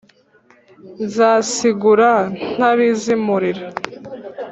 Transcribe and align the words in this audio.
Nzasigura 1.03 2.11
ntabizimurira 2.55 3.67